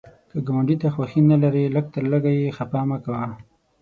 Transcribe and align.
که 0.31 0.37
ګاونډي 0.47 0.75
ته 0.81 0.87
خوښي 0.93 1.21
نه 1.31 1.37
لرې، 1.43 1.73
لږ 1.75 1.85
تر 1.95 2.03
لږه 2.11 2.31
یې 2.39 2.55
خفه 2.57 2.81
مه 2.89 2.97
کوه 3.03 3.25